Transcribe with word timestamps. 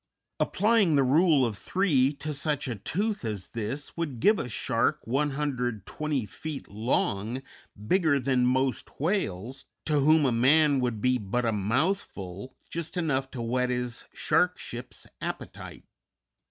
Applying 0.39 0.95
the 0.95 1.03
rule 1.03 1.45
of 1.45 1.55
three 1.55 2.11
to 2.13 2.33
such 2.33 2.67
a 2.67 2.73
tooth 2.73 3.23
as 3.23 3.49
this 3.49 3.95
would 3.95 4.19
give 4.19 4.39
a 4.39 4.49
shark 4.49 5.05
120 5.05 6.25
feet 6.25 6.67
long, 6.67 7.43
bigger 7.87 8.19
than 8.19 8.43
most 8.43 8.99
whales, 8.99 9.67
to 9.85 9.99
whom 9.99 10.25
a 10.25 10.31
man 10.31 10.79
would 10.79 11.01
be 11.01 11.19
but 11.19 11.45
a 11.45 11.51
mouthful, 11.51 12.55
just 12.67 12.97
enough 12.97 13.29
to 13.29 13.43
whet 13.43 13.69
his 13.69 14.05
sharkship's 14.11 15.05
appetite. 15.21 15.83